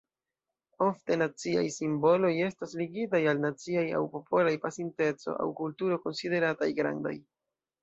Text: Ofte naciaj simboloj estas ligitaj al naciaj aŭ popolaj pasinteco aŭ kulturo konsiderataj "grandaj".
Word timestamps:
Ofte 0.85 1.17
naciaj 1.21 1.65
simboloj 1.75 2.31
estas 2.45 2.73
ligitaj 2.81 3.21
al 3.33 3.45
naciaj 3.45 3.85
aŭ 3.99 4.01
popolaj 4.17 4.57
pasinteco 4.67 5.39
aŭ 5.45 5.49
kulturo 5.63 6.03
konsiderataj 6.09 6.75
"grandaj". 6.83 7.17